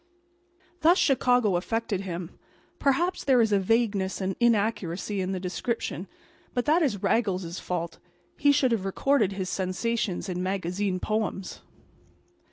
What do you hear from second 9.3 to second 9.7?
his